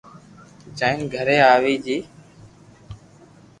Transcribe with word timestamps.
جائين 0.77 1.01
گھري 1.13 1.37
آوي 1.53 1.75
جي 1.85 1.97